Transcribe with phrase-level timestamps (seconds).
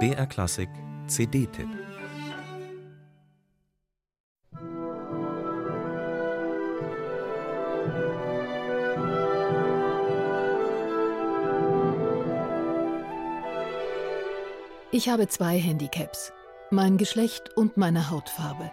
[0.00, 0.68] BR Klassik
[1.06, 1.68] CD-Tipp
[14.90, 16.32] Ich habe zwei Handicaps.
[16.70, 18.70] Mein Geschlecht und meine Hautfarbe.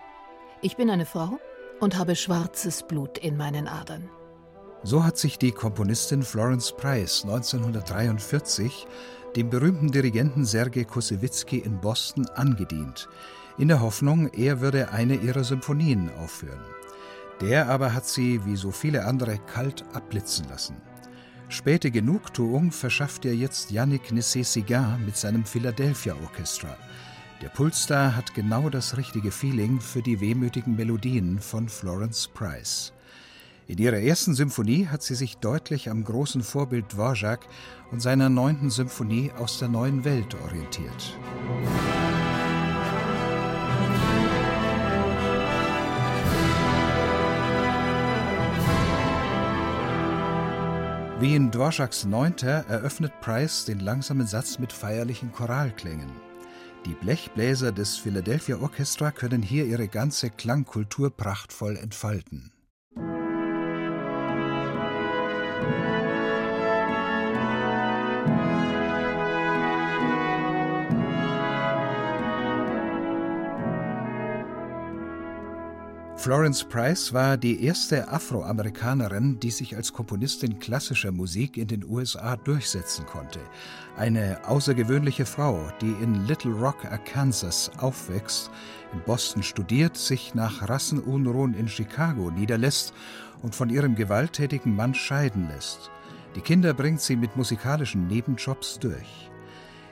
[0.61, 1.39] Ich bin eine Frau
[1.79, 4.07] und habe schwarzes Blut in meinen Adern.
[4.84, 8.88] So hat sich die Komponistin Florence Price 1943
[9.36, 13.07] dem berühmten Dirigenten Sergei Kosewitzki in Boston angedient,
[13.57, 16.60] in der Hoffnung, er würde eine ihrer Symphonien aufführen.
[17.41, 20.78] Der aber hat sie, wie so viele andere, kalt abblitzen lassen.
[21.50, 26.75] Späte Genugtuung verschafft ihr jetzt Yannick Nessé-Sigan mit seinem Philadelphia Orchestra.
[27.41, 32.94] Der Pulstar hat genau das richtige Feeling für die wehmütigen Melodien von Florence Price.
[33.72, 37.39] In ihrer ersten Symphonie hat sie sich deutlich am großen Vorbild Dvorak
[37.89, 41.17] und seiner neunten Symphonie aus der neuen Welt orientiert.
[51.22, 56.11] Wie in Dvoraks Neunter eröffnet Price den langsamen Satz mit feierlichen Choralklängen.
[56.85, 62.52] Die Blechbläser des Philadelphia Orchestra können hier ihre ganze Klangkultur prachtvoll entfalten.
[76.22, 82.36] Florence Price war die erste Afroamerikanerin, die sich als Komponistin klassischer Musik in den USA
[82.36, 83.39] durchsetzen konnte.
[83.97, 88.52] Eine außergewöhnliche Frau, die in Little Rock, Arkansas aufwächst,
[88.94, 92.94] in Boston studiert, sich nach Rassenunruhen in Chicago niederlässt
[93.41, 95.89] und von ihrem gewalttätigen Mann scheiden lässt.
[96.35, 99.31] Die Kinder bringt sie mit musikalischen Nebenjobs durch.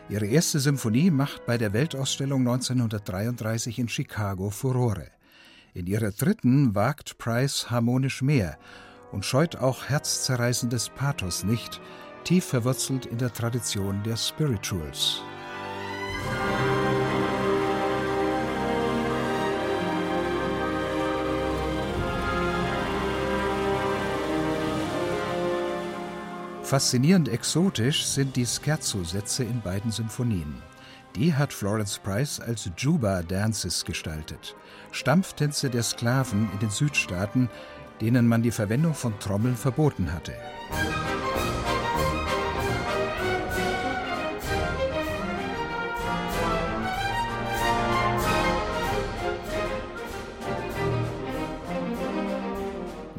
[0.09, 5.08] Ihre erste Symphonie macht bei der Weltausstellung 1933 in Chicago Furore.
[5.73, 8.57] In ihrer dritten wagt Price harmonisch mehr
[9.11, 11.80] und scheut auch herzzerreißendes Pathos nicht,
[12.23, 15.21] tief verwurzelt in der Tradition der Spirituals.
[26.63, 30.68] Faszinierend exotisch sind die Scherzo-Sätze in beiden Symphonien.
[31.15, 34.55] Die hat Florence Price als Juba Dances gestaltet,
[34.92, 37.49] Stampftänze der Sklaven in den Südstaaten,
[37.99, 40.33] denen man die Verwendung von Trommeln verboten hatte.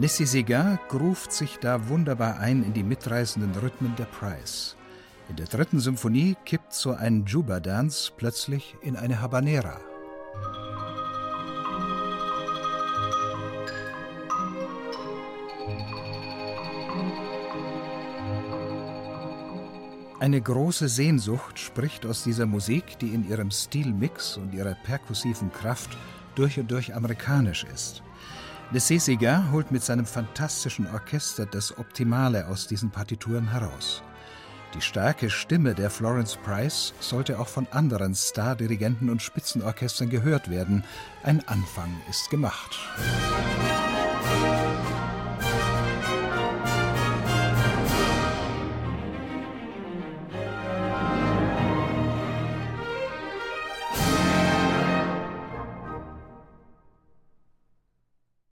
[0.00, 4.74] Nessie Segar gruft sich da wunderbar ein in die mitreißenden Rhythmen der Price.
[5.30, 9.78] In der dritten Symphonie kippt so ein Juba-Dance plötzlich in eine Habanera.
[20.18, 25.96] Eine große Sehnsucht spricht aus dieser Musik, die in ihrem Stilmix und ihrer perkussiven Kraft
[26.34, 28.02] durch und durch amerikanisch ist.
[28.72, 34.02] Le Césiga holt mit seinem fantastischen Orchester das Optimale aus diesen Partituren heraus.
[34.74, 40.84] Die starke Stimme der Florence Price sollte auch von anderen Stardirigenten und Spitzenorchestern gehört werden.
[41.24, 42.78] Ein Anfang ist gemacht.
[42.96, 43.89] Musik